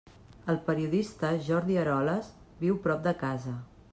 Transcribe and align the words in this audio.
El 0.53 0.57
periodista 0.69 1.29
Jordi 1.49 1.77
Eroles 1.83 2.33
viu 2.65 2.83
prop 2.87 3.07
de 3.09 3.17
casa. 3.23 3.57